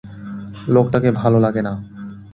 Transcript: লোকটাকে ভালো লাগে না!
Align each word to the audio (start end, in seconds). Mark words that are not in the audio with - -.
লোকটাকে 0.67 1.09
ভালো 1.11 1.37
লাগে 1.39 1.61
না! 1.61 1.73